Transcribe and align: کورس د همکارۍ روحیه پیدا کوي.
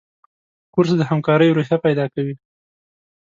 کورس 0.73 0.91
د 0.97 1.01
همکارۍ 1.11 1.49
روحیه 1.51 1.77
پیدا 1.85 2.05
کوي. 2.13 2.35